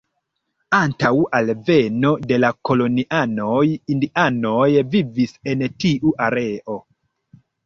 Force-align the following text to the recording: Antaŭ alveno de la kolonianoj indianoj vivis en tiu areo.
Antaŭ 0.77 1.09
alveno 1.39 2.13
de 2.31 2.39
la 2.39 2.49
kolonianoj 2.69 3.61
indianoj 3.97 4.65
vivis 4.97 5.37
en 5.53 5.63
tiu 5.85 6.17
areo. 6.31 6.81